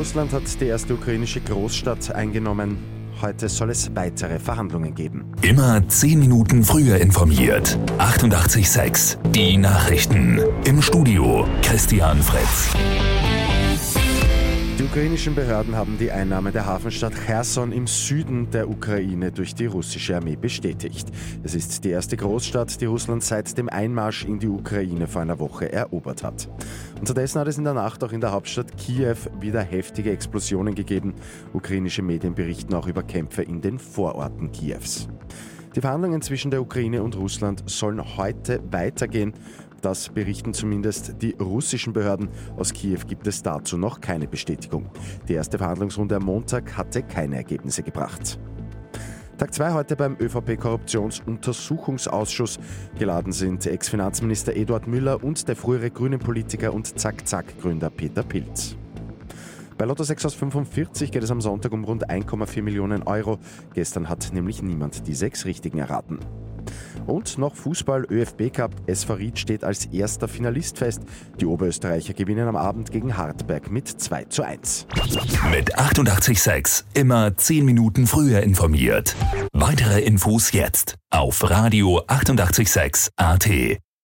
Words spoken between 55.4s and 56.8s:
der frühere Grünen-Politiker